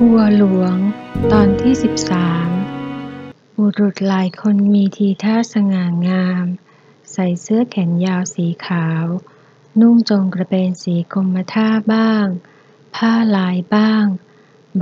[0.00, 0.76] วัวหลวง
[1.32, 2.48] ตอนที่สิบสาม
[3.56, 6.46] บุรุษหลายคนมีทีท่าสง่างาม
[7.12, 9.04] ใส่เสื้อแขนยาวสีขาว
[9.80, 12.26] นุ่งจงกระเบนสีกรมท่าบ้าง
[12.96, 14.06] ผ้าลายบ้าง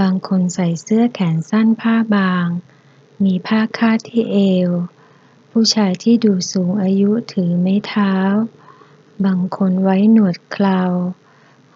[0.01, 2.46] บางคนใส่เสื้อแขนสั้นผ้าบาง
[3.25, 4.39] มีผ้าคาดที่เอ
[4.69, 4.71] ว
[5.50, 8.14] ผู้ชายที่ดูสูงอายุถือไม้เท้า
[9.25, 10.82] บางคนไว้หนวดเครา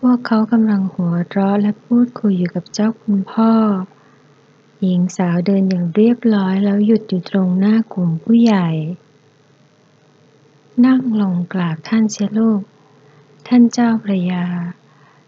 [0.07, 3.53] พวกเขากำลังหัวเราะและพูดคุยอยู่กับเจ้าคุณพ่อ
[4.81, 8.68] หญิงสาวเดินอย่างเรียบร้อยแล้วหยุดอยู่ตรงหน้ากลุ่มผู้ใหญ่
[10.86, 12.62] นั่งลงกราบท่านเชลูก
[13.49, 14.46] ท่านเจ้าพระยา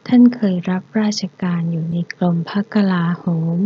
[0.07, 3.25] ท่านเคยรับราชการอยู่ในกรมพักลาโห
[3.57, 3.59] ม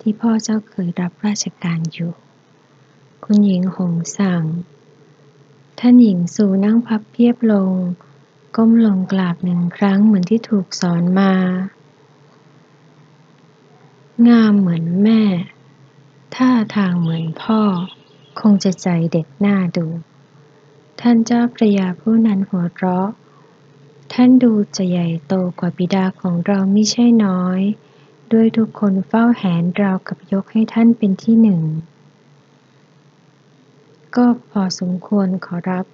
[0.00, 2.12] ที่พ่อเจ้าเคยรับราชการอยู่
[3.24, 4.44] คุณหญิงหงสั่ง
[5.78, 7.72] ท่านหญิงสูนั่งพับเพียบลง
[8.56, 11.32] ก้มลงกราบหนึ่งครั้งเหมือนที่ถูกสอนมา
[14.28, 15.22] งามเหมือนแม่
[16.36, 17.62] ท่าทางเหมือนพ่อ
[18.40, 19.86] คงจะใจเด็ดหน้าดู
[21.00, 23.08] ท่านเจ้าพระยาผู้นั้นหัวเราะ
[24.12, 27.60] ท่านดูจะใหญ่โตกว่าบิดาของเราไม่ใช่น้อย
[28.32, 31.62] ด้วยทุกคนเฝ้าแหนเรากับยกให้ท่านเป็นที่หนึ่ง
[34.16, 35.86] ก็พอสมควรขอรับ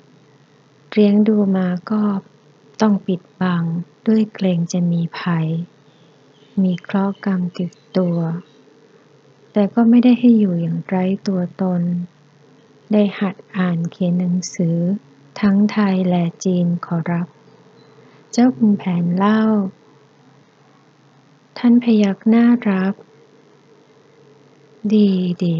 [0.92, 2.02] เลี้ยงดูมาก็
[2.80, 3.64] ต้องปิดบัง
[4.06, 5.48] ด้วยเกรงจะมีภัย
[6.62, 8.18] มีเคราะห์กรรมติดตัว
[9.52, 11.82] แต่ก็ไม่ได้ให้อยู่อย่างไร้ตัวตน
[12.92, 14.78] ได้หัดอ่านเขียนหนังสือ
[15.40, 17.26] ทั้งไทยและจีนขอรับ
[18.32, 19.42] เจ้าคุณแผนเล่า
[21.58, 22.94] ท่านพยักหน้ารับ
[24.94, 25.10] ดี
[25.44, 25.56] ดี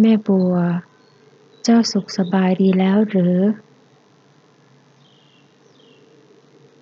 [0.00, 0.54] แม่บัว
[1.62, 3.36] เจ้าสุขสบายดีแล้วหรือ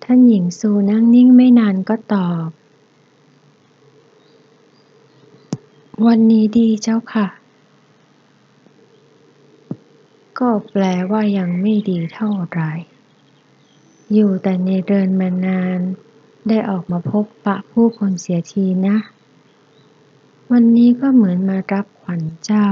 [0.11, 2.49] านหญิงซูนั่งนิ่งไม่นานก็ตอบ
[6.05, 7.27] วันนี้ดีเจ้าค่ะ
[10.39, 12.61] ก็แปลว่ายังไม่ดีเท่าไร
[14.13, 15.79] อยู่แต่ในเรือนมานาน
[16.47, 18.97] ได้ออกมาพบปะผู้คนเสียทีนะ
[20.51, 22.67] วันนี้ก็เหมือนมารับขวัญเจ้า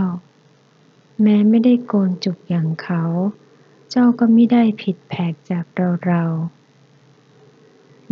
[1.22, 3.03] แม้ไม่ได้โกนจุกอย่างเขา
[3.90, 6.24] เจ้าก็ไม่ได้ผิดแผกจากเราเรา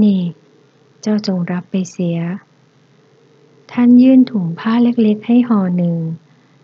[0.03, 0.21] นี่
[1.01, 2.19] เจ้าจงรับไปเสีย
[3.71, 5.97] ท่านยื่นถุงผ้าเล็กๆให้ห่อหนึ่ง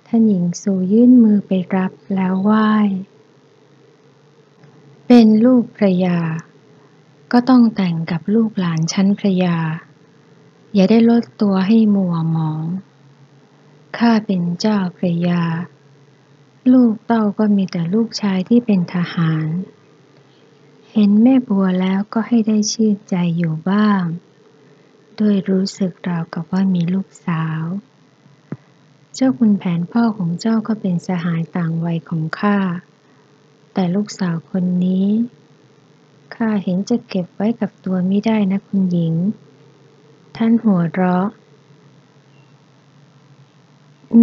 [0.08, 2.70] ท่านหญิงสูยื่นมือไปรับแล้วไหว้
[5.08, 6.20] เป็นลูกพระยา
[7.32, 9.58] ก็ต้องแต่งกับลูกหลานชั้นพระยา
[10.74, 12.64] อย่าได้ลดตัวให้มัวหมอง
[13.98, 15.44] ข้าเป็นเจ้าพระยา
[16.74, 19.48] ลูกเต้าก็มีแต่ลูกชายที่เป็นทหาร
[20.96, 24.04] เห็นแม่บัวแล้วก็ให้ได้ชื่นใจอยู่บ้าง
[25.20, 27.64] ด้วยรู้สึกราวกับว่ามีลูกสาว
[29.14, 32.58] เจ้าคุณแผนพ่อของเจ้าก็เป็นสหายต่างวัยของข้า
[33.74, 35.08] แต่ลูกสาวคนนี้
[36.36, 39.14] ข้าเห็นจะเก็บไว้กับตัวไม่ได้นะคุณหญิง
[40.38, 41.28] ท่านหัวเราะ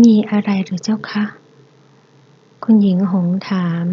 [0.03, 1.25] มีอะไรหรือเจ้าคะ
[2.65, 3.87] คุณหญิงหงถาม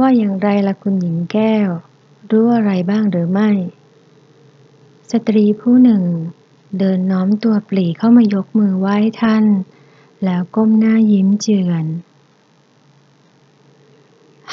[0.00, 1.68] ว่าอย่างไรล่ะคุณหญิงแก้ว
[2.30, 3.50] รู้อะไรบ้างหรือไม่
[5.10, 6.02] สตรีผู้หนึ่ง
[6.78, 9.44] เดินน้อมตัวปลีเข้ามายกมือไหว้ท่าน
[10.24, 11.84] แล้วก้มหน้ายิ้มเจือน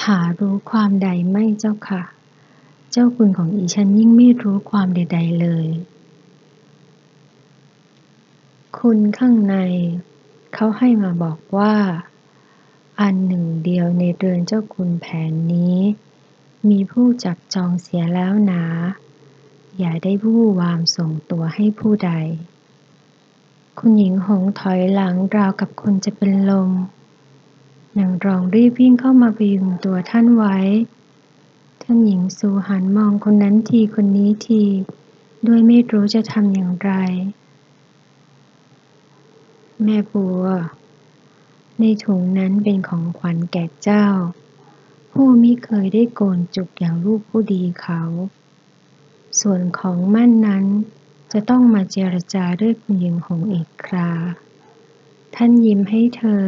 [0.04, 2.04] หารู้ความใดไม่เจ้าค่ะ
[2.92, 5.68] เจ้าคุณของอีฉันยิ่งไม่รู้ความใด ๆ เลย
[8.80, 9.56] คุณข้างใน
[10.54, 11.74] เขาให้มาบอกว่า
[13.04, 15.78] อันหนึ่งเดียวในเรือนเจ้าคุณแผนนี้
[16.70, 18.64] มีผู้จับจองเสียแล้วหนา
[19.80, 22.12] อย่าได้วู่วามส่งตัวให้ผู้ใด
[23.80, 26.72] คุณหญิงหงถอยหลังราวกับคนจะเป็นลม
[27.98, 30.58] นางรองรีบวิ่งเข้ามาพยุงตัวท่านไว้
[31.82, 34.64] ท่านหญิงสูหันมองคนนั้นทีคนนี้ที
[35.48, 36.92] ด้วยไม่รู้จะทำอย่างไร
[39.84, 40.46] แม่บัว
[41.86, 44.08] ในถุงนั้นเป็นของขวัญแก่เจ้า
[45.12, 48.02] ผู้มิเคยได้โกนจุกอย่างลูกผู้ดีเขา
[49.42, 50.66] ส่วนของมั่นนั้น
[51.32, 54.12] จะต้องมาเจรจาด้วยคุณหญิงหงอีกครา
[55.36, 56.46] ท่านยิ้มให้เธอ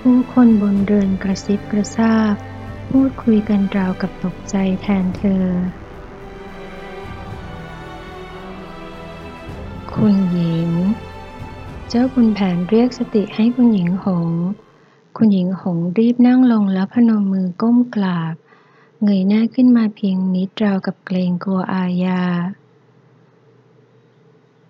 [0.00, 2.36] ผู้คนบนเรือนกระซิบกระซาบ
[2.98, 5.44] พูดคุยกันราวกับตกใจแทนเธอ
[9.94, 10.70] คุณหญิง
[11.88, 14.30] เจ้าคุณแผนเรียกสติให้คุณหญิงหง
[15.16, 18.34] คุณหญิงหงรีบนั่งลงแล้วพนมมือก้มกราบ
[19.02, 22.22] เงยหน้าขึ้นมาเพียงนิดราวกับเกรงกลัวอาญา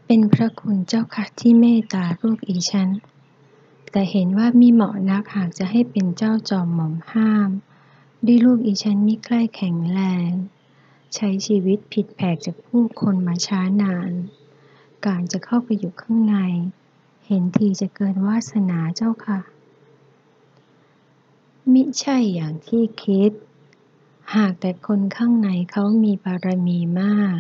[0.07, 2.89] เป็นพระคุณเจ้าค่ะที่เมตตาลูกอีฉัน
[3.91, 7.51] แต่เห็นว่ามีเหมาะนักหากจะให้เป็นเจ้าจอมหม่อมห้าม
[8.27, 10.31] ด้ลูกอีฉันมิใกล้แข็งแรง
[11.15, 14.13] ใช้ชีวิตผิดแผกจากผู้คนมาช้านาน
[15.07, 16.37] การจะเข้าไปอยู่ข้างใน
[17.27, 19.41] เห็นทีจะเกินวาสนาเจ้าค่ะ
[21.73, 23.33] มิใช่อย่างที่คิด
[24.35, 27.39] หากแต่คนข้างในเขามีบารมีมาก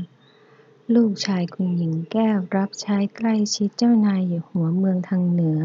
[0.94, 5.62] ลูกชายคุณหญิงแก้วรับใช้ใกล้ชิดเจ้านายอยู่หัวเมืองทางเหนือ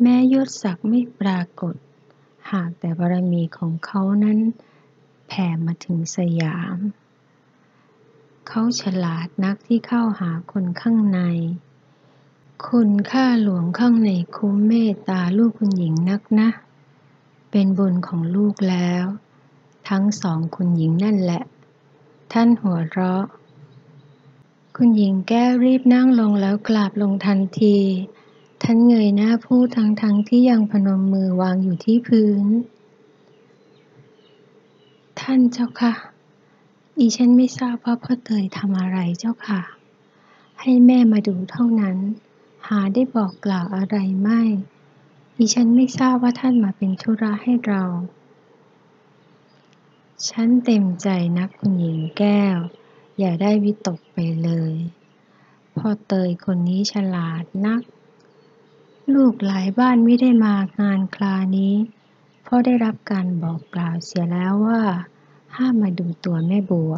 [0.00, 1.74] แม้ยศศักดิ์ไม่ปรากฏ
[2.50, 4.38] หากแต่บารมีของเขานั้น
[5.28, 6.78] แผ่มาถึงสยาม
[8.48, 11.20] เขาฉลาดนักที่เข้าหาคนข้างใน
[12.68, 16.48] คุณข้าหลวงข้างในคุ้มเมตตาลูกคุณหญิงนักนะ
[17.50, 19.04] เป็นบุญของลูกแล้ว
[19.88, 21.42] ทั้งสองคุณหญิงนั่นแหละ
[22.32, 23.24] ท่านหัวเราะ
[24.76, 27.78] คุณหญิงแก้รีบนั่งลงแล้วกราบลงทันที
[28.62, 32.46] ท่านเงยหน้าพูดทั้งทั้งที่ยังพนมมือวางอยู่ที่พื้น
[35.20, 35.94] ท่านเจ้าค่ะ
[36.98, 39.60] อีฉันไม่ทราบว่าพ่อเตยทำอะไรเจ้าค่ะ
[40.60, 41.96] ให้แม่มาดูเท่านั้น
[42.68, 44.42] หาได้บอกกล่าวอะไรไม่
[45.36, 47.82] อีฉันไม่ทราบว่าท่านมาเป็นธุระให้เรา
[50.28, 52.58] ฉันเต็มใจนักคุณหญิงแก้ว
[53.18, 54.74] อย่าได้วิตกไปเลย
[55.76, 57.82] พ่อเตยคนนี้ฉลาดนัก
[59.14, 61.74] ลูกหลายบ้านไม่ได้มางานคลานี้
[62.42, 64.82] เพราะได้รับการบอกกล่าวเสียแล้วว่า
[65.56, 66.94] ห้ามมาดูตัวแม่บัว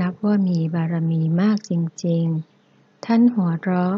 [0.00, 1.72] นับว่ามีบารมีมากจ
[2.04, 3.96] ริงๆ ท่านหัวเราะ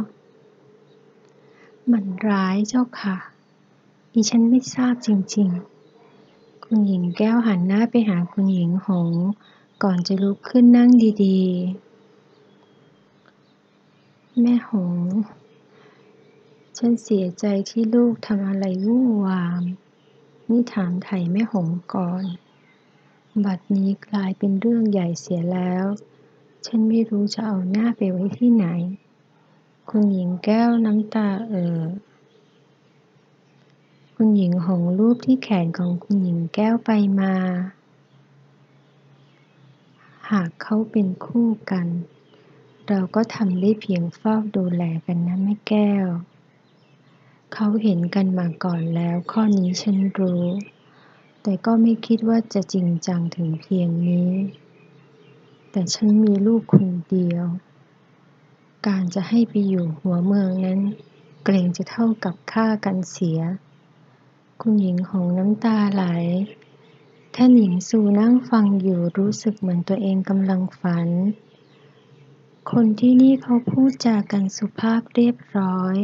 [1.92, 3.16] มันร้ายเจ้าค่ะ
[4.12, 9.10] ดิฉันไม่ทราบจริงๆ คุณหญิงแก้วหันหน้าไปหาคุณหญิงหง
[9.82, 10.90] ก่อนจะลุกขึ้นนั่ง
[11.24, 14.94] ดีๆ แม่หง
[16.84, 19.62] ฉันเสียใจที่ลูกทำอะไรวุ่นวาม
[20.48, 22.24] นี่ถามไถ่แม่หงก่อน
[23.44, 25.84] บัดนี้กลายเป็นเรื่องใหญ่เสียแล้ว
[26.66, 28.66] ฉันไม่รู้จะเอาหน้าไปไว้ที่ไหน
[29.90, 31.82] คุณหญิงแก้วน้ำตาเอ่อ
[34.14, 36.90] คุณหญิงหงรูปที่แขนของคุณหญิงแก้วไป
[37.20, 37.34] มา
[40.30, 41.86] หากเขาเป็นคู่กัน
[42.88, 46.06] เราก็ทำได้เพียงเฝ้าดูแลกันนะแม่แก้ว
[47.54, 50.44] เขาเห็นกันมาก่อนแล้ว ข้อนี้ฉันรู้
[51.42, 54.30] แต่ก็ไม่คิดว่าจะจริงจังถึงเพียงนี้
[55.70, 57.44] แต่ฉันมีลูกคนเดียว
[58.86, 60.80] การจะให้ไปอยู่หัวเมืองนั้น
[61.44, 63.40] เกรงจะเท่ากับฆ่ากันเสีย
[64.60, 66.04] คุณหญิงหงน้ำตาไหล
[67.34, 71.08] ท่านหญิงสูนั่งฟังอยู่รู้สึกเหมือนตัวเองกำลังฝัน
[72.70, 75.96] คนที่นี่เขาพูดจากันสุภาพเรียบร้อย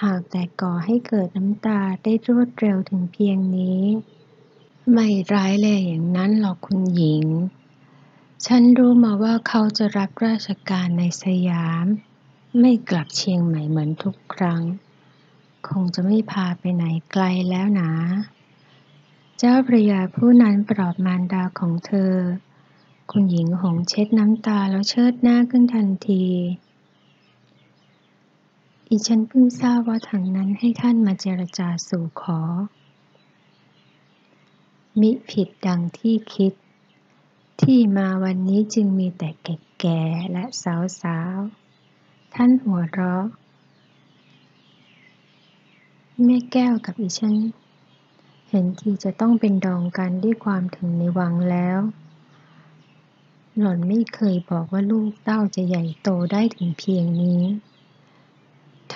[0.00, 3.82] หากแต่ก่อให้เกิดน้ำตาได้รวดเร็วถึงเพียงนี้
[4.92, 7.26] ไม่ร้ายแรงอย่างนั้นหรอกคุณหญิง
[8.46, 11.86] ฉันรู้มาว่าเขาจะรับราชการในสยาม
[12.60, 14.62] ไม่กลับเชียงใหม่เหมือนทุกครั้ง
[15.68, 17.92] คงจะไม่พาไปไหนไกลแล้วนะ
[19.38, 22.14] เจ้าพระยาผู้นั้นปลอบมารดาของเธอ
[23.10, 26.24] คุณหญิงหงเช็ดน้ำตาแล้วเชิดหน้าขึ้นทันที
[28.90, 32.40] อีฉันเพิ่งทราบว่าทางนั้นให้ท่านมาเจรจาสู่ขอ
[35.00, 36.52] มิผิดดังที่คิด
[37.62, 40.44] ที่มาวันนี้จึงมีแต่แก่ๆและ
[41.00, 43.24] สาวๆ ท่านหัวเราะ
[46.24, 47.34] แม่แก้วกับอีฉัน
[48.48, 51.78] เห็นทีจะต้องเป็นดองกันด้วยความถึงในวังแล้ว
[53.58, 57.42] หล่อนไม่เคยบอกว่าลูกเต้าจะใหญ่โตได้ถึงเพียงนี้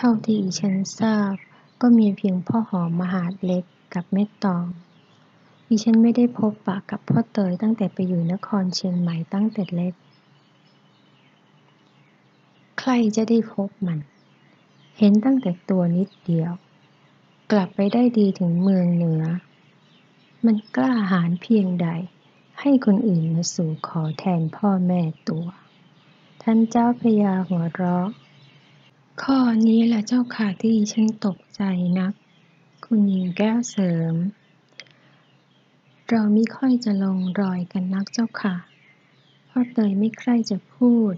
[0.00, 1.34] ท่าที่อีฉันทราบ
[1.80, 3.64] ก็มีเพียงพ่อหอมมหาดเล็ก
[3.94, 4.66] กับแม่ตอง
[5.68, 9.94] อีฉันไม่ได้พบปะกับพ่อเตยตั้งแต่ไปอยู่นครเชียงใหม่ตั้งแต่เล็ก
[12.80, 13.98] ใครจะได้พบมัน
[14.98, 16.52] เห็นตั้งแต่ตัวนิดเดียว
[17.52, 19.24] กลับไปได้ดีถึงเมืองเหนือ
[20.44, 21.88] มันกล้าหาญเพียงใด
[22.60, 25.46] ให้คนอื่นมาสู่ขอแทนพ่อแม่ตัว
[26.42, 28.08] ท่านเจ้าพยาหัวเราะ
[29.22, 31.62] ข้อนี้แหละเจ้าค่ะที่ฉันตกใจ
[31.98, 32.12] นัก
[32.84, 34.14] คุณหญิงแก้วเสริม
[36.08, 38.56] เราไม่ค่อยจะลงรอยกันนักเจ้าค่ะ
[39.46, 41.14] เพราะเตยไม่ใคร่จะพูด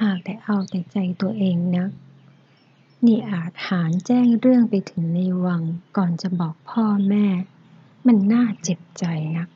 [0.00, 1.90] หากแต่เอาแต่ใจตัวเองนัก
[3.04, 5.62] นี่อาจหารแจ้งเรื่องไปถึงในวัง
[5.96, 7.26] ก่อนจะบอกพ่อแม่
[8.06, 9.04] มันน่าเจ็บใจ
[9.36, 9.48] นัก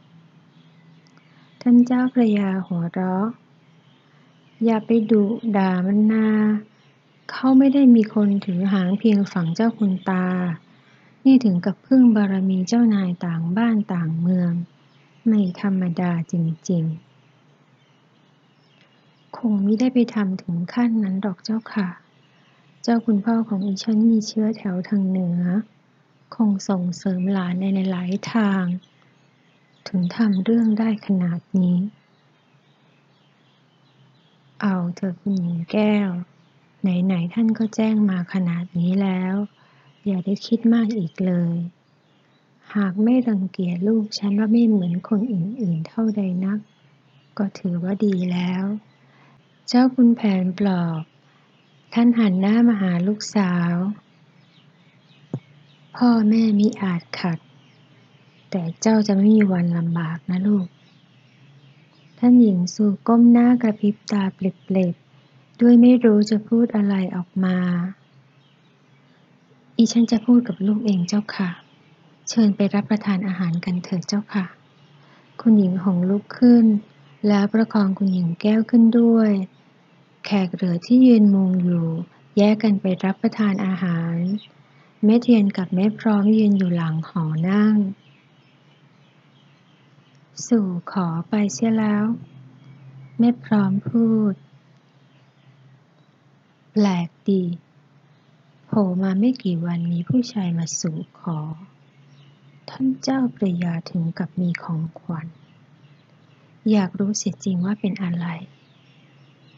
[1.60, 3.26] ท่านเจ้าพระยาหัวเราะ
[4.64, 5.24] อย่าไปดุ
[5.56, 6.28] ด่ามันนา
[7.30, 10.26] เขาไม่ได้มีคนถือหางเพียงฝั่งเจ้าคุณตา
[11.24, 14.52] นี่ถึงกับพึ่งบารมีเจ้านายต่างบ้านต่างเมือง
[15.26, 16.34] ไม่ธรรมดาจ
[16.70, 21.88] ริงๆ คงไม่ได้ไปทำถึงขั้นนั้นดอกเจ้าค่ะ
[22.82, 25.40] เจ้าคุณพ่อของอีฉันมีเชื้อแถวทางเหนือ
[26.34, 28.64] คงส่งเสริมหลานในหลายทาง
[29.88, 31.78] ถึงทำเรื่องได้ขนาดนี้
[34.62, 36.10] เอาเถอะคุณหญิงแก้ว
[36.84, 39.34] ไหนๆท่านก็แจ้งมาขนาดนี้แล้ว
[40.06, 41.56] อย่าได้คิดมากอีกเลย
[42.74, 46.58] หากไม่รังเกียจลูกฉันว่าไม่เหมือนคนอื่นๆเท่าใดนัก
[47.38, 48.64] ก็ถือว่าดีแล้ว
[49.68, 51.02] เจ้าคุณแผนปลอบ
[51.94, 53.72] ท่านหันหน้ามาหาลูกสาว
[55.96, 57.38] พ่อแม่มิอาจขัด
[58.50, 60.66] แต่เจ้าจะไม่มีวันลำบากนะลูก
[62.18, 64.40] ท่านหญิงสู่ก้มหน้ากระพริบตาเป
[64.76, 64.94] ลิบ
[65.60, 67.56] ด้วยไม่รู้จะพูดอะไรออกมา
[69.76, 71.50] อีฉันจะพูดกับลูกเองเจ้าค่ะ
[72.28, 74.46] เชิญไปรับประทานอาหารกันเถิดเจ้าค่ะ
[75.40, 76.64] คุณหญิงหงลุกขึ้น
[77.28, 79.30] แล้วประคองคุณหญิงแก้วขึ้นด้วย
[80.24, 81.86] แขกเหลือที่ยืนมุงอยู่
[82.38, 84.16] แยกกันไปรับประทานอาหาร
[85.04, 87.76] แม่เทียนกับแม่พร้อมยืนอยู่หลังหอนั่ง
[90.48, 92.04] สู่ขอไปเสียแล้ว
[93.18, 94.34] แม่พร้อมพูด
[96.76, 97.44] แปลกดี
[98.66, 101.38] โผล่มาไม่กี่วันมีผู้ชายมาสู่ขอ
[102.70, 105.26] ท่านเจ้าประยาถึงกับมีของขวัญ
[106.70, 108.26] อยากรู้เสียจริงว่าเป็นอะไร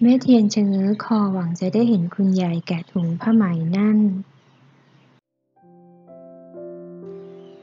[0.01, 3.45] แม่เทียนชะเง้อคอหวังจะได้เห็นคุณยายแกะถุงผ้าไหม
[3.77, 3.99] นั่น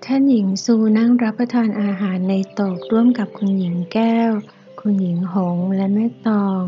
[0.06, 4.32] ท่านหญิงซูนั่งรับประทานอาหารในโต๊ะร่วมกับคุณหญิงแก้ว
[4.80, 6.64] คุณหญิงหงและแม่ตอง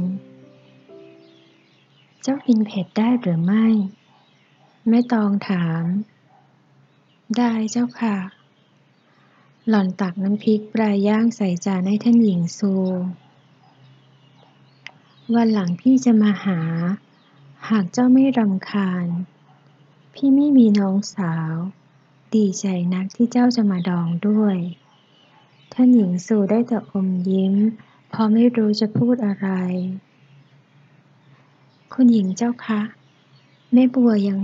[2.28, 3.68] เจ้ากินเผ็ดได้หรือไม่
[4.88, 5.84] แม่ตองถาม
[7.38, 8.18] ได้เจ้าค่ะ
[9.68, 12.74] หล่อนตักน้ำพริกปลาย่างใส่จานให้ท่านหญิงซู
[15.34, 16.60] วันหลังพี่จะมาหา
[17.70, 19.08] หากเจ้าไม่รำคาญ
[20.14, 21.54] พี่ไม่มีน้องสาว
[22.36, 24.58] ดีใจนักที่เจ้าจะมาดองด้วย
[25.74, 27.56] ท่านหญิงซูได้แต่อมยิ้ม
[28.12, 29.50] พอไม่รู้จะพูดอะไร
[32.00, 32.82] คุณหญิงเจ้าคะ
[33.74, 34.40] แม่บัวยัง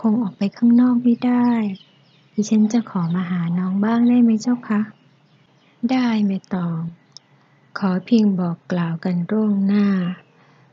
[0.00, 1.48] คงออกไปข้างนอกไม่ได้
[2.32, 4.80] ดิฉันจะขอมาหาน้องบ้างได้ไหมเจ้าคะ
[5.90, 6.80] ได้ไม่ตอง
[7.78, 9.86] ขอเพียงบอกกล่าวกันร่วงหน้า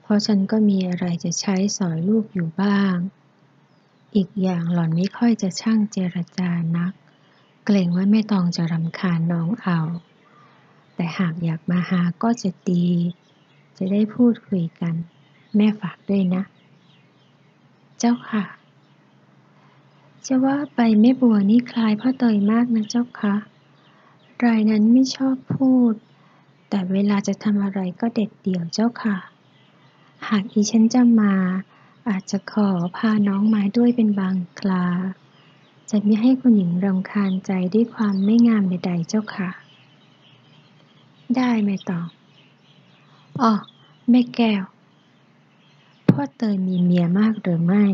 [0.02, 2.96] เพราะฉันก็มีอะไรจะใช้สอนลูกอยู่บ้าง
[4.16, 6.94] อีกอย่างหล่อนไม่ค่อยจะช่างเจรจานัก
[7.66, 9.80] เกรงว่าแม่ตองจะรำคาญน้องเอา
[10.96, 12.88] แต่หากอยากมาหาก็จะดี
[13.78, 14.96] จะได้พูดคุยกัน
[15.56, 16.44] แม่ฝากด้วยนะ
[18.00, 18.44] เจ้าค่ะ
[20.26, 23.36] จะว่าไปแม่บัวนี่คล้ายพ่อเตยมากนะเจ้าค่ะ
[24.46, 25.94] รายนั้นไม่ชอบพูด
[26.70, 29.18] แต่เวลาจะทำอะไรก็เด็ดเดี่ยวเจ้าค่ะ
[30.30, 31.34] หากอีฉันจะมา
[32.10, 34.86] อาจจะขอพาน้องมาด้วยเป็นบางคลา
[35.90, 39.50] จะไม่ให้คุณหญิงรำคาญใจด้วยความไม่งามใดๆเจ้าค่ะ
[41.36, 42.00] ได้ไหมต่อ
[43.42, 43.52] อ๋อ
[44.10, 44.64] แม่แก้ว
[46.22, 47.86] พ่อเตยมีเมียมากหรือไม่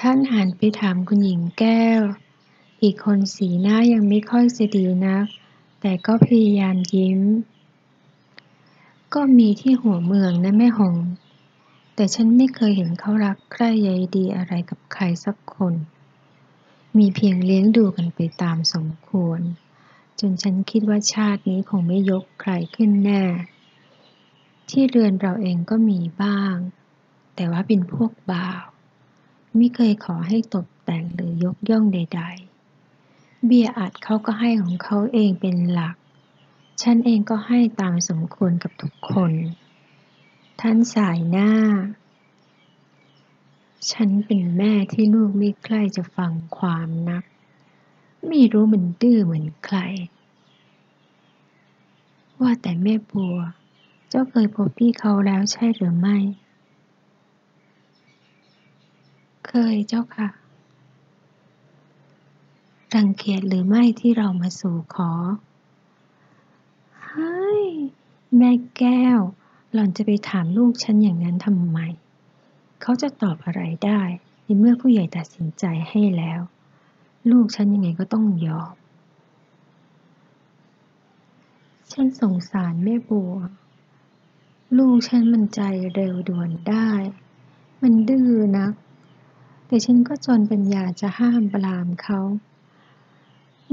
[0.00, 2.00] ท่านหันไปถามคุณหญิงแก้ว
[2.82, 5.26] อีกคนสีหน้ายังไม่ค่อยจะดีนัก
[5.80, 7.20] แต่ก็พยายามยิ้ม
[9.14, 10.96] ก็มีที่หัวเมืองนะแม่หง
[11.94, 15.74] แต่ฉันไม่เคยเห็นเขารักใคร่ใยดีอะไรกับใครสักคน
[16.98, 19.40] มีเพียงเลี้ยงดูกันไปตามสมควร
[20.20, 23.22] จนฉันคิดว่าชาตินี้คงไม่ยกใครขึ้นแน่
[24.70, 26.56] ที่เรือนเราเองก็มีบ้าง
[27.34, 28.64] แต่ว่าเป็นพวกบ่าว
[29.56, 32.22] ไม่เคยขอให้ตกแต่งหรือยกย่องใด
[32.82, 35.96] ๆ เบียอัดเขาก็ให้ของเขาเองเป็นหลัก
[36.82, 39.32] ฉันเองก็ให้ตามสมควรกับทุกคน
[40.60, 41.50] ท่านสายหน้า
[43.92, 47.24] ฉันเป็นแม่ที่ลูกไม่ใกล้จะฟังความนัก
[48.26, 49.78] ไม่รู้มันดื้อเหมือนใคร
[52.40, 53.38] ว่าแต่แม่บัว
[54.08, 56.18] เจ้าเคยพบพี่เขาแล้วใช่หรือไม่
[59.46, 60.28] เคยเจ้าค่ะ
[62.94, 65.10] รังเกียจหรือไม่ที่เรามาสู่ขอ
[67.06, 67.64] เฮ้ย
[68.36, 69.20] แม่แก้ว
[69.72, 71.78] หล่อนจะไปถามลูกฉันอย่างนั้นทำไม
[72.80, 74.02] เขาจะตอบอะไรได้
[74.42, 76.40] ในเมื่อผู้ใหญ่ตัดสินใจให้แล้ว
[77.30, 78.74] ลูกฉันยังไงก็ต้องยอม
[81.92, 83.34] ฉันสงสารแม่บัว
[84.78, 85.60] ลูกฉันมันใจ
[85.94, 86.90] เร็วด่วนได้
[87.82, 88.72] มันดื้อนัก
[89.74, 92.20] แต่ฉันก็จนปัญญาจะห้ามปรามเขา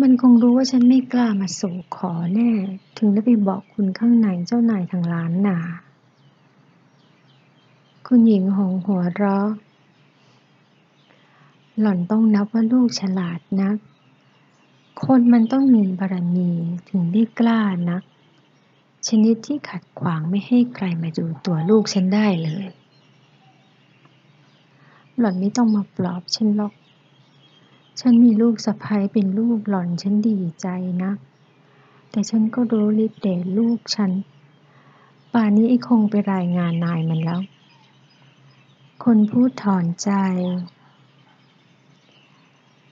[0.02, 2.52] มันคงรู้ว่าฉันไม่กล้ามาสู่ขอแน่
[2.98, 5.60] ถึงได้ไปบอกคุณข้างในเจ้านายทางร้านหนา
[8.08, 9.50] คุณหญิงหงหัวเราะ
[11.80, 13.78] หล่อนต้องนับว่าลูกฉลาดนัก
[15.06, 16.52] คนมันต้องมีบารมี
[16.90, 18.04] ถึงได้กล้านัก
[19.08, 22.66] ชนิดที่ขัดขวางไม่ให้ใครมาดูตัวลูกฉันได้เลย
[25.18, 26.74] หล่อนไม่ต้องมาปลอบฉันหรอก
[28.00, 30.68] ฉันมีลูกสะพ้ยเป็นลูกหล่อนฉันดีใจ
[31.04, 31.12] นะ
[32.12, 34.12] แต่ฉันก็รู้ฤทธิ์เดชลูกฉัน
[35.34, 37.42] ป่านนี้ไอ้คงไปรายงานนายมันแล้ว
[39.04, 40.12] คนพูดถอนใจ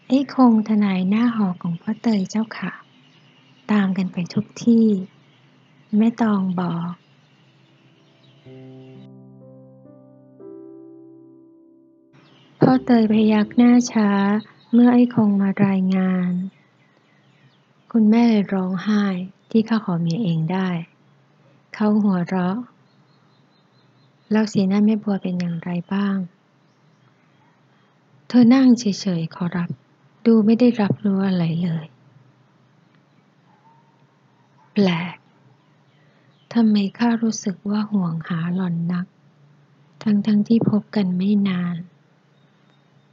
[0.07, 2.73] ไอ้คงทนายหน้าหอของพ่อเตยเจ้าค่ะ
[3.71, 4.87] ตามกันไปทุกที่
[5.97, 6.93] แม่ตองบอก
[12.71, 14.09] พ่อเตยพยักหน้าช้า
[14.73, 16.31] เมื่อไอ้คงมารายงาน
[17.91, 19.05] คุณแม่เลยร้องไห้
[19.51, 20.69] ที่ข้าขอเมียเองได้
[21.73, 22.57] เขาหัวเราะ
[24.31, 26.17] แล้วสีหน้าแม่บัวเป็นอย่างไรบ้าง
[28.27, 28.83] เธอนั่งเฉ
[29.19, 29.69] ยๆขอรับ
[30.25, 31.85] ดูไม่ได้รับรู้อะไรเลย
[34.73, 35.15] แปลก
[36.53, 39.05] ทำไมข้ารู้สึกว่าห่วงหาหล่อนนัก
[40.03, 41.77] ทั้งๆทที่พบกันไม่นาน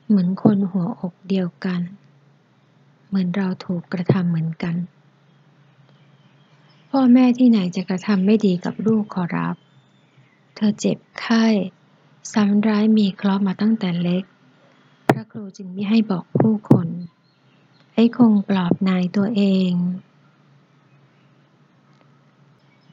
[0.08, 1.80] เหมือนคนหัวอกเดียวกัน
[3.08, 4.76] เหมือนเราถูกกระทำเหมือนกัน
[6.90, 9.56] พ่อแม่ที่ไหนจะกระทำไม่ดีกับลูกขอรับ
[10.54, 11.44] เธอเจ็บไข้
[12.32, 14.24] ซ้ำร้ายมีเคราะห์มาตั้งแต่เล็ก
[15.08, 16.88] พระครูจึงไม่ให้บอกผู้คน
[17.94, 19.72] ไอ้คงปลอบนายตัวเอง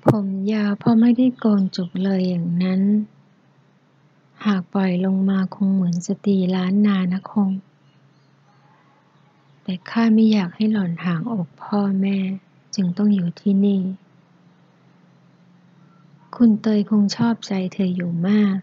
[0.07, 2.81] ผมยาวพราะไม่ได้โกนจุกเลยอย่างนั้น
[4.45, 7.49] หากปล่อยลงมาคงเหมือนสตรีล้านนานะคง
[9.63, 12.17] แต่ข้าไม่อยากให้หล่อนห่างอกพ่อแม่
[12.75, 13.81] จึงต้องอยู่ที่นี่
[16.35, 18.57] คุณเตยคงชอบใจเธออยู่มาก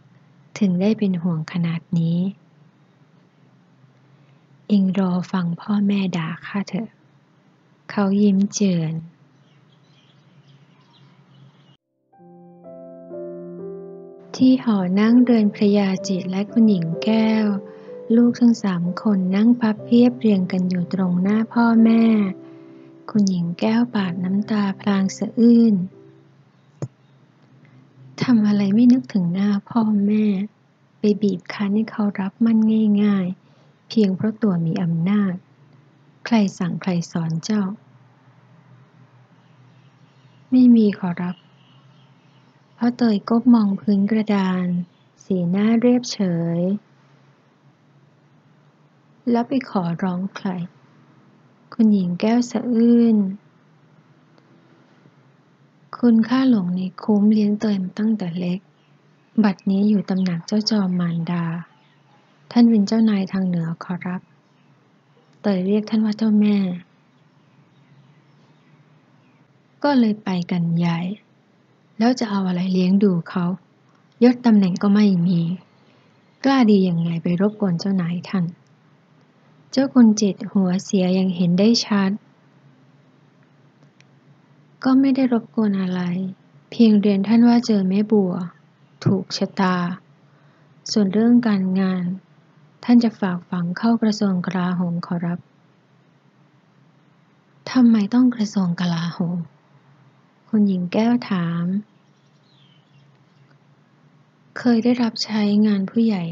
[0.59, 2.19] ถึงได้เป็นห่วงขนาดนี้
[4.69, 6.88] เองรอฟังพ่อแม่ด่าข้าเถอะ
[7.90, 8.93] เขายิ้มเจือน
[14.37, 17.47] ที่หอนั่งเรือนพระยาจิตและคุณหญิงแก้ว
[18.16, 22.05] ลูกทั้งสามคนนั่งพับเพียบเรียงกันอยู่ตรงหน้าพ่อแม่
[23.11, 25.75] คุณหญิงแก้วปาดน้ำตาพลางสะอื้น
[28.23, 30.25] ทำอะไรไม่นึกถึงหน้าพ่อแม่
[30.99, 32.59] ไปบีบคั้นให้เขารับมัน
[33.03, 35.35] ง่ายๆ เพียงเพราะตัวมีอำนาจ
[36.27, 37.62] ใครสั่งใครสอนเจ้า
[40.51, 41.37] ไม่มีขอรับ
[42.83, 44.66] พราะเตยก้มมองพื้นกระดาน
[45.25, 46.21] สีหน้าเรียบเฉ
[46.59, 46.61] ย
[49.31, 50.49] แล้วไปขอร้องใคร
[51.73, 53.16] คุณหญิงแก้วสะอื้น
[55.99, 58.61] คุณข้าหลงในคุ้มเลี้ยงเตยมาตั้งแต่เล็ก
[59.45, 61.45] บัดนี้อยู่ตำหนักเจ้าจอมมารดา
[62.51, 64.23] ท่านเป็นเจ้านายทางเหนือขอรับ
[65.43, 66.57] เตยเรียกท่านว่าเจ้าแม่
[69.83, 71.01] ก็เลยไปกันใหญ่
[72.01, 73.47] แล้วจะเอาอะไรเลี้ยงดูเขา
[74.25, 75.41] ยศตำแหน่งก็ไม่มี
[76.45, 78.45] กล้าดียังไงไปรบกวนเจ้านายท่าน
[79.71, 82.11] เจ้าคุณจิตหัวเสียยังเห็นได้ชัด
[84.85, 86.03] ก็ไม่ได้รบกวนอะไร
[86.71, 88.33] เพียงเรียนท่านว่าเจอแม่บัว
[89.05, 89.77] ถูกชะตา
[90.93, 92.05] ส่วนเรื่องการงาน
[92.85, 95.39] ท่านจะฝากฝังเข้ากระทรวงกลาโหมขอรับ
[97.71, 99.39] ทำไมต้องกระทรวงกลาโหม
[100.49, 101.65] คุณหญิงแก้วถาม
[104.59, 106.25] เคยได้รับใช้งานผู้ใหญ่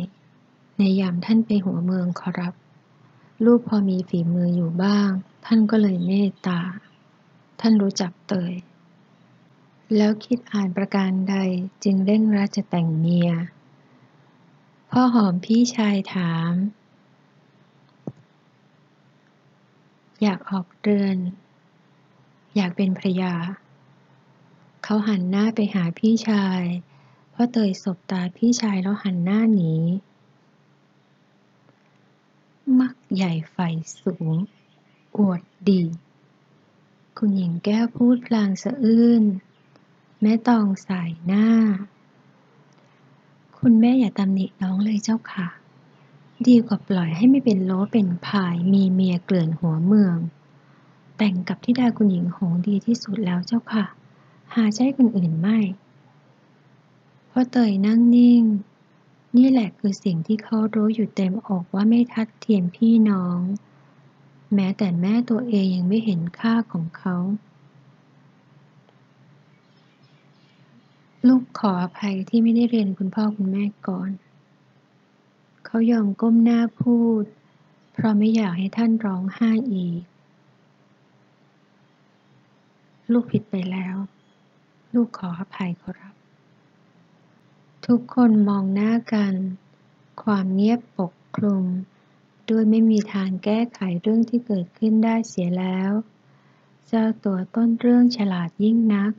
[0.78, 2.54] ในยามท่านไปหัวเมืองขอรับ
[3.44, 5.11] ลูกพอมีฝีมืออยู่บ้าง
[5.46, 6.61] ท่านก็เลยเมตตา
[7.61, 8.52] ท่านรู้จักเตย
[9.96, 11.37] แล้วคิดอ่านประการใด
[11.85, 13.31] จึงเร่งรัดจะแต่งเมีย
[14.90, 16.52] พ่อหอมพี่ชายถาม
[20.22, 21.18] อยากออกเรือน
[22.57, 23.35] อยากเป็นภรรยา
[24.83, 26.62] เขาหันหน้าไปหาพี่ชาย
[27.40, 29.74] พ่อเตยสบตาพี่ชายแล้วหันหน้าหนี
[32.81, 33.59] มักใหญ่ไฟ
[33.98, 34.35] สูง
[35.16, 35.83] อวดดี
[37.18, 39.22] คุณหญิงแก้วพูดพลางสะอื้น
[40.20, 41.48] แม่ตองสายหน้า
[43.59, 45.48] คุณแม่อย่าตำหนิน้องเลยเจ้าค่ะ
[46.46, 50.16] ดีกว่าปล่อยให้ไม่เป็นโลเป็นพายมีเมียเกลื่อนหัวเมือง
[51.16, 53.85] แต่งกับที่ดาคุณหญิงหงดีที่สุดแล้วเจ้าค่ะ
[54.55, 55.59] หาใช่คนอื่นไม่
[57.40, 58.44] พ่อเตยนั่งนิ่ง
[59.37, 63.38] นี่แหละคือสิ่งที่เขารู้อยู่เต็มอกว่าไม่ทัดเทียมพี่น้อง
[64.55, 67.16] แม้แต่แม่ตัวเองยังไม่เห็นค่าของเขา
[71.27, 74.11] ลูกขออภัยที่ไม่ได้เรียนคุณพ่อคุณแม่ก่อน
[75.66, 77.24] เขายอมก้มหน้าพูด
[77.92, 80.03] เพราะไม่อยากให้ท่านร้องไห้อีก
[83.12, 83.96] ลูกผิดไปแล้ว
[84.94, 86.17] ลูกขออภัยขอรับ
[87.92, 89.35] ทุกคนมองหน้ากัน
[90.22, 91.64] ความเงียบปกคลุม
[92.48, 95.92] ด้วยไม่มีทางแก้ไขเรื่องที่เกิดขึ้นได้เสียแล้ว
[96.87, 99.12] เจ้าตัวต้นเรื่องฉลาดยิ่งนัก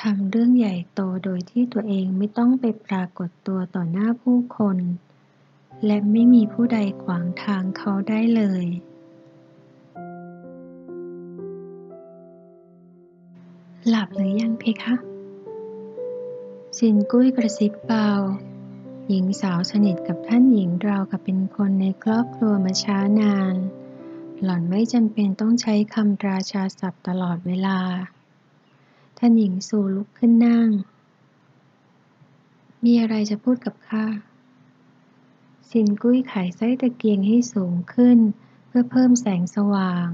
[0.00, 4.78] ทำเรื่องใหญ่โตโดยที่ตัวเองไม่ต้องไปปรากฏตัวต่อหน้าผู้คน
[5.86, 8.66] และไม่มีผู้ใดขวางทางเขาได้เลย
[13.88, 15.15] หลับหรือยังเพคะ
[16.78, 18.08] สินกุ้ยกระซิบเบา
[19.08, 23.54] หญิงสาวสนิทกับท่านหญิงราวกับเป็นคนในครอบครัวมาช้านาน
[24.42, 27.78] หล่อนไม่จำเป็นต้องใช้คำราชาศัพท์ตลอดเวลา
[29.18, 30.68] ท่านหญิงสู่ลุกขึ้นนั่ง
[32.84, 34.06] มีอะไรจะพูดกับข้า
[35.70, 38.18] สินกุ้ยไขไส้ตะเกียงให้สูงขึ้น
[38.66, 40.06] เพื่อเพิ่มแสงสว่าง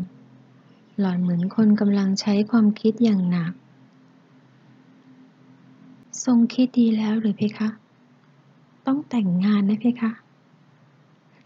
[0.98, 3.53] หล่อนเหมือนคนกำลังใช้ความคิดอย่างหนัก
[6.25, 7.69] ทรงคิดดีแล้วหรือเพคะ
[8.87, 10.13] ต้องแต่งงานนะเพคะ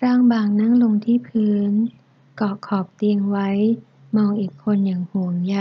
[0.03, 1.73] ร่างบางนั่งลงที่พื้น
[2.37, 3.49] เกาะขอบเตียงไว้
[4.17, 5.59] มองอีกคนอย่างห่วงใย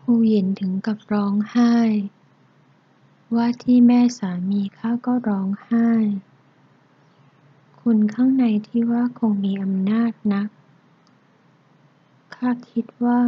[0.00, 1.74] ฮูหยินถึงกับร้องไห้
[3.34, 5.90] ว่าที่แม่สามีข้าก็ร้องไห้
[7.80, 10.48] คุณข้างในที่ว่าคงมีอำนาจนัก
[12.34, 13.20] ข้าคิดว่า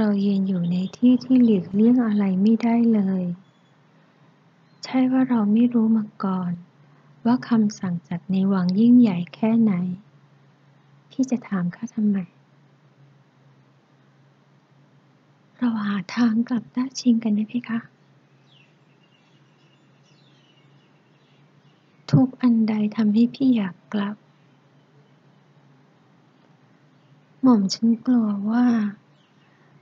[0.00, 3.24] เรายืนอยู่ในที่ที่หลีกเลี่ยงอะไรไม่ได้เลย
[4.84, 6.52] ใช่ว่าเราไม่รู้มาก่อน
[7.24, 9.72] ว่าคำสั่งจากในวังยิ่งใหญ่แค่ไหน
[11.10, 12.18] พี่จะถามข้าทำไม
[15.58, 17.80] เราหาทางกลับต้าชิงกันได้ไหมคะ
[22.10, 24.16] ทุกอันใดทำให้พี่อยากกลับ
[27.42, 28.66] หม่อมฉันกลัวว่า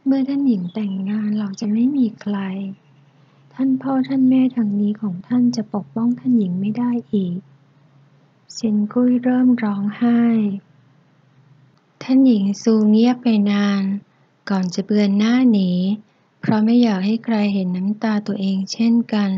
[0.08, 2.36] เมื่อท่านหญิงแต่งงานเราจะไม่มีใคร
[3.54, 7.38] ท่านพ่อท่านแม่ทางนี้ของท่านจะปกป้องท่านหญิงไม่ได้อีก
[8.54, 10.22] เซนกุ้ยเริ่มร้องไห้
[12.02, 13.82] ท่านหญิงซูเงียบไปนาน
[14.50, 15.70] ก่อนจะเบือนหน้าหนี
[16.40, 19.32] เพราะไม่อยากให้ใครเห็นน้ำตาตัวเองเช่นกัน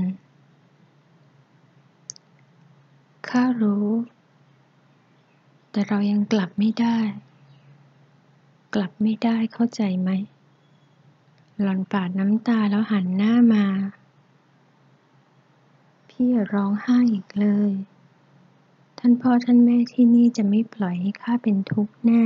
[3.29, 3.89] ข้ารู้
[5.71, 6.99] แต่เรายังกลับไม่ได้
[8.75, 10.11] กลับไม่ได้เข้าใจไหม
[11.63, 13.65] หล่อนปาดน้ำตาแล้วหันหน้ามา
[16.09, 17.73] พี่อย่าร้องไห้อีกเลย
[18.99, 22.25] ท่านพ่อท่านแม่ที่นี่จะไม่ปล่อยให้ข้าเป็นทุกข์แน่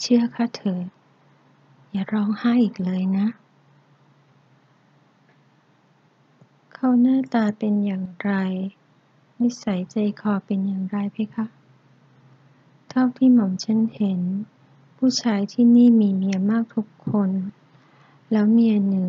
[0.00, 0.86] เชื่อข้าเถิด
[1.90, 3.26] อย่าร้องไห้อีกเลยนะ
[6.74, 8.32] เขาหน้าตาเป็นอย่างไร
[9.40, 11.46] นิสัยใจคอเป็นอย่างไรเพคะ
[12.88, 14.20] เท่าที่หม่อมฉันเห็น
[14.96, 17.30] ผู้ชายที่นี่มีเมียมากทุกคน
[18.32, 19.08] แล้วเมียหนึ่ง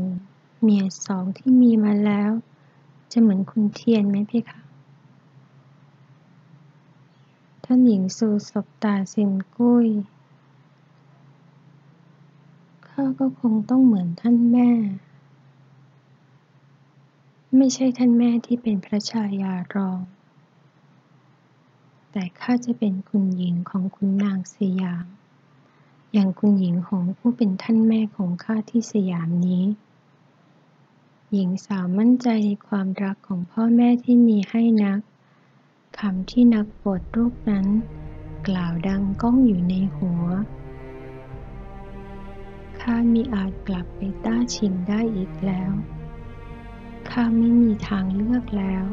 [0.61, 2.31] เมียสองที่มีมาแล้ว
[3.11, 4.61] จะเหมือนคุณเทียนไหมพี่คะ
[7.63, 9.87] ท่านหญิงสู่ศบตาเซนกุ้ย
[12.87, 14.69] ข้าก็คงต้องเหมือนท่านแม่
[17.57, 19.99] ไม่ใช่ท่านแม่ที่เป็นพระชายารอง
[22.11, 25.05] แต่ข้าจะเป็นคุณหญิงของคุณนางสยาม
[26.19, 29.63] อย่างคุณหญิงหงผู้เป็นท่านแม่ของข้าที่สยามนี้
[31.31, 34.99] หญิงสาวมั่นใจในความรักของพ่อแม่ที่มีให้นัก
[35.99, 37.67] คำที่นักบวชรูปนั้น
[38.47, 40.25] กล่าวดังก้องอยู่ในหัว
[42.79, 45.71] ข้ามีอาจกลับไปต้าชิงได้อีกแล้ว
[47.09, 48.85] ข้าไม่มีทางเลือกแล้ว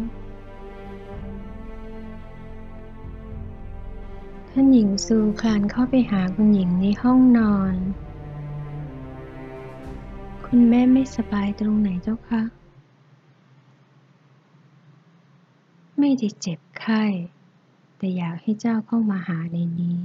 [4.57, 7.75] ท่านหญิงซูคลานเข้าไปหาคุณหญิงในห้องนอน
[10.47, 12.43] คุณแม่ไม่สบายตรงไหนเจ้าคะ
[15.99, 17.05] ไม่ได้เจ็บไข้
[17.97, 19.97] แต่อยากให้เจ้าเข้ามาหาในนี้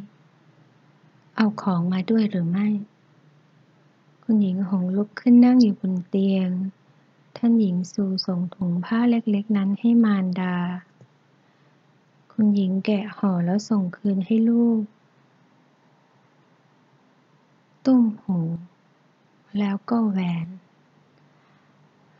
[1.35, 2.67] เอาของมาด้วยหรือไม่
[4.23, 6.49] คุณหญิงหงลุกขึ้นนั่งอยู่บนเตียง
[7.37, 10.55] ท่านหญิงซูส่งถุงผ้าเล็กๆนั้นให้มารดา
[12.41, 14.81] คุณหญิงแกะห่อแล้วส่งคืนให้ลูก
[17.85, 18.39] ตุ้มหู
[19.59, 20.47] แล้วก็แหวน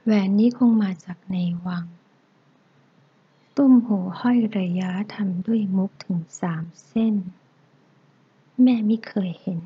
[0.04, 1.86] แหวนนี้คงมาจากในวัง
[3.58, 7.16] ตุ้มหูห้อยระยะทำด้วยมุกถึงสามเส้น
[8.62, 9.60] แม่ไม่เคยเห็น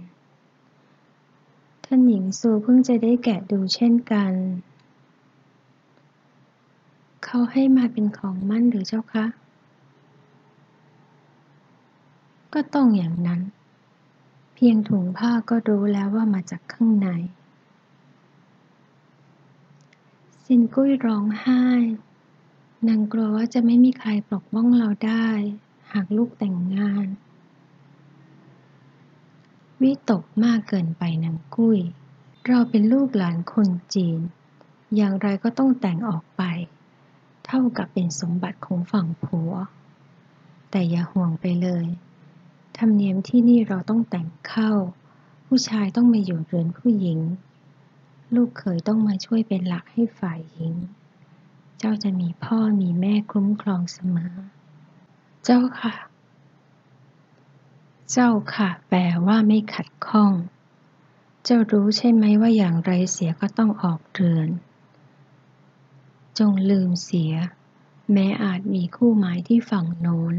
[1.84, 4.34] ท่านหญิงซูเพิ่งจะได้แกะดูเช่นกัน
[7.24, 9.26] เขาให้มาเป็นของมั่นหรือเจ้าคะ
[12.54, 13.42] ก็ต้องอย่างนั้น
[14.54, 17.08] เพียงถุงผ้าก็รู้แล้วว่ามาจากข้างใน
[20.44, 21.66] ซินกุ้ยร้องไห้
[22.88, 25.28] นางกลัวว่าจะไม่มีใครปกป้องเราได้
[25.94, 27.08] หากลูกแต่งงาน
[29.82, 31.80] วิตกมากเกินไปนางกุ้ย
[32.48, 34.20] เราเป็นลูกหลานคนจีน
[34.96, 36.42] อย่างไรก็ต้องแต่งออกไป
[37.46, 39.52] เท่ากับเป็นสมบัติของฝั่งผัว
[40.72, 41.86] แต่อย่าห่วงไปเลย
[42.77, 44.71] ธรรมเนียมที่นี่เราต้องแต่งเข้า
[45.45, 47.19] ผู้ชายต้องมาอยู่เรือนผู้หญิง
[48.36, 50.73] ลูกเขยต้องมาช่วยเป็นหลักให้ฝ่ายหญิง
[51.79, 54.36] เจ้าจะมีพ่อมีแม่คุ้มครองเสมอ
[55.43, 55.93] เจ้าค่ะ
[58.12, 60.31] เจ้าค่ะ แปลว่าไม่ขัดข้อง
[61.43, 64.49] เจ้ารู้ใช่ไหมว่าอย่างไรเสียก็ต้องออกเรือน
[66.39, 67.33] จงลืมเสีย
[68.12, 70.36] แม้อาจมีคู่หมายที่ฝั่งโน้น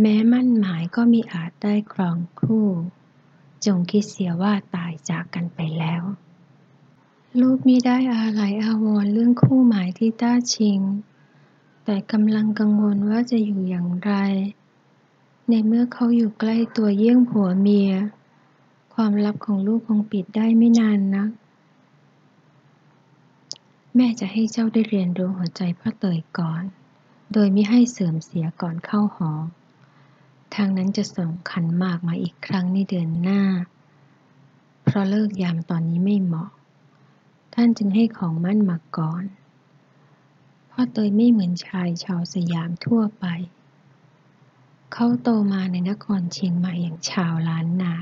[0.00, 2.68] แม้มั่นหมายก็มีอาจได้ครองคู่
[3.64, 6.02] จงคิดเสียว่าตายจากกันไปแล้ว
[7.40, 10.80] ลูกมิได้อาลัยอาวรณ์เรื่องคู่หมายที่ต้าชิง
[11.84, 14.12] แต่กำลังกังวลว่าจะอยู่อย่างไร
[15.48, 17.92] ในเมื่อเขาอยู่ใกล้ตัวเยี่ยงผัวเมีย
[18.94, 21.30] ความลับของลูกคงปิดได้ไม่นานนัก
[23.96, 26.62] แม่จะให้เจ้าได้เรียนรู้หัวใจพ่อเตยก่อน
[27.32, 29.30] โดยไม่ให้เสื่อมเสียก่อนเข้าหอ
[30.54, 33.42] ทางนั้นจะส่งขันมากมาอีกครั้งในเดือนหน้า
[34.84, 36.50] เพราะเลิกยามตอนนี้ไม่เหมาะ
[37.54, 39.24] ท่านจึงให้ของมั่นมาก่อน
[40.70, 43.26] พ่อเตยไม่เหมือนชายชาวสยามทั่วไป
[44.92, 47.94] เขาโตมาในนครเชียงใหม่อย่างชาวล้านนา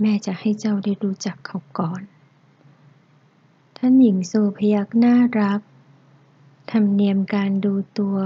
[0.00, 2.02] แม่จะให้เจ้าได้รู้จักเขาก่อน
[3.76, 5.60] ท่านหญิงสูพยักหน้ารับ
[6.70, 8.18] ธรรมเนียมการดูตัว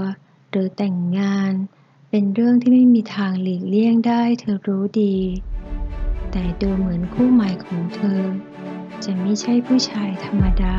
[0.49, 1.53] หรือแต่งงาน
[2.13, 5.15] เป็นเรื่องที่ไม่มีทางหลีกเลี่ยงได้เธอรู้ดี
[6.31, 8.21] แต่ดูเหมือนคู่ใหม่ของเธอ
[9.03, 10.77] จะไม่ใช่ผู้ชายธรรมดา